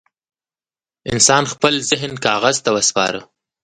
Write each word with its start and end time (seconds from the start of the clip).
انسان 1.11 1.43
خپل 1.53 1.73
ذهن 1.91 2.11
کاغذ 2.25 2.55
ته 2.65 2.69
وسپاره. 2.77 3.19